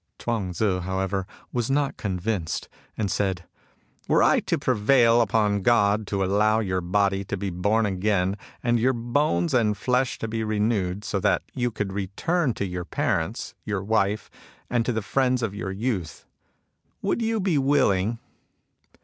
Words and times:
Chuang 0.17 0.51
Tzii, 0.51 0.79
however, 0.81 1.27
was 1.53 1.69
not 1.69 1.95
convinced, 1.95 2.67
and 2.97 3.11
said:" 3.11 3.43
Were 4.07 4.23
I 4.23 4.39
to 4.39 4.57
prevail 4.57 5.21
upon 5.21 5.61
God 5.61 6.07
to 6.07 6.23
allow 6.23 6.59
your 6.59 6.81
body 6.81 7.23
to 7.25 7.37
be 7.37 7.51
bom 7.51 7.85
again, 7.85 8.35
and 8.63 8.79
your 8.79 8.93
bones 8.93 9.53
and 9.53 9.77
flesh 9.77 10.17
to 10.17 10.27
be 10.27 10.43
renewed, 10.43 11.05
so 11.05 11.19
that 11.19 11.43
you 11.53 11.69
could 11.69 11.93
return 11.93 12.55
to 12.55 12.65
your 12.65 12.83
parents, 12.83 13.49
to 13.51 13.55
your 13.65 13.83
wife, 13.83 14.31
and 14.71 14.87
to 14.87 14.91
the 14.91 15.03
friends 15.03 15.43
of 15.43 15.53
your 15.53 15.71
youth,— 15.71 16.25
^would 17.03 17.21
you 17.21 17.39
be 17.39 17.59
willing 17.59 18.17